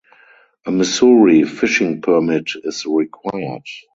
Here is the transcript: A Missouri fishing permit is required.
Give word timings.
A 0.65 0.71
Missouri 0.71 1.43
fishing 1.43 2.01
permit 2.01 2.49
is 2.63 2.87
required. 2.87 3.67